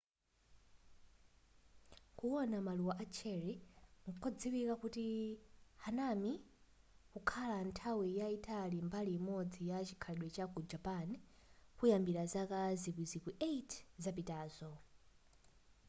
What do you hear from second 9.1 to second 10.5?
imodzi ya chikhalidwe cha